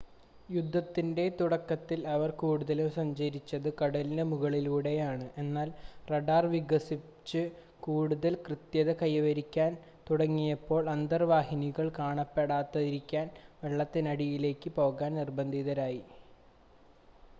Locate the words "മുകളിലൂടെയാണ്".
4.29-5.25